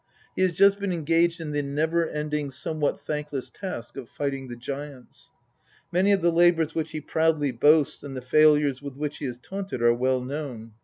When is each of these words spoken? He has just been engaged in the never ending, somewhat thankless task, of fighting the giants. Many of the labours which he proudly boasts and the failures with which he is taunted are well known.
He 0.35 0.41
has 0.41 0.51
just 0.51 0.79
been 0.79 0.91
engaged 0.91 1.39
in 1.39 1.51
the 1.51 1.61
never 1.61 2.09
ending, 2.09 2.49
somewhat 2.49 2.99
thankless 2.99 3.51
task, 3.51 3.97
of 3.97 4.09
fighting 4.09 4.47
the 4.47 4.55
giants. 4.55 5.29
Many 5.91 6.11
of 6.11 6.23
the 6.23 6.31
labours 6.31 6.73
which 6.73 6.89
he 6.89 6.99
proudly 6.99 7.51
boasts 7.51 8.01
and 8.01 8.17
the 8.17 8.21
failures 8.23 8.81
with 8.81 8.95
which 8.95 9.19
he 9.19 9.25
is 9.25 9.37
taunted 9.37 9.79
are 9.83 9.93
well 9.93 10.21
known. 10.23 10.71